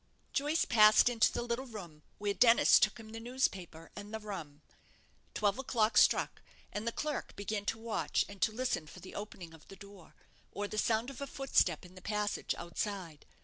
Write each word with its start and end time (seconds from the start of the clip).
Joyce 0.33 0.65
passed 0.65 1.09
into 1.09 1.31
the 1.31 1.43
little 1.43 1.67
room, 1.67 2.01
where 2.17 2.33
Dennis 2.33 2.79
took 2.79 2.97
him 2.99 3.09
the 3.11 3.19
newspaper 3.19 3.91
and 3.95 4.11
the 4.11 4.19
rum. 4.19 4.63
Twelve 5.35 5.59
o'clock 5.59 5.95
struck, 5.95 6.41
and 6.73 6.87
the 6.87 6.91
clerk 6.91 7.35
began 7.35 7.65
to 7.65 7.77
watch 7.77 8.25
and 8.27 8.41
to 8.41 8.51
listen 8.51 8.87
for 8.87 8.99
the 8.99 9.13
opening 9.13 9.53
of 9.53 9.67
the 9.67 9.75
door, 9.75 10.15
or 10.51 10.67
the 10.67 10.79
sound 10.79 11.11
of 11.11 11.21
a 11.21 11.27
footstep 11.27 11.85
in 11.85 11.93
the 11.93 12.01
passage 12.01 12.55
outside. 12.57 13.27